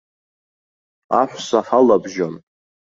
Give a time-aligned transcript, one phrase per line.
[1.19, 2.35] Аҳәса ҳалабжьон.